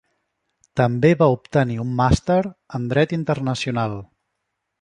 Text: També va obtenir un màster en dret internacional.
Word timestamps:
També 0.79 1.11
va 1.19 1.27
obtenir 1.35 1.77
un 1.85 1.93
màster 2.01 2.39
en 2.79 2.91
dret 2.95 3.17
internacional. 3.19 3.99